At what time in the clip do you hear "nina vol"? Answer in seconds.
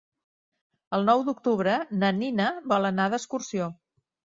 2.25-2.95